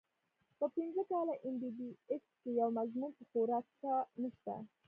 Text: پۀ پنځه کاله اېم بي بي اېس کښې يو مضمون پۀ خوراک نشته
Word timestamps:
پۀ 0.57 0.65
پنځه 0.75 1.01
کاله 1.11 1.35
اېم 1.43 1.55
بي 1.61 1.69
بي 1.77 1.89
اېس 2.11 2.23
کښې 2.31 2.51
يو 2.59 2.69
مضمون 2.77 3.11
پۀ 3.17 3.23
خوراک 3.29 3.67
نشته 4.21 4.53